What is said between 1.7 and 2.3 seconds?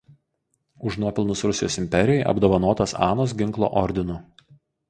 imperijai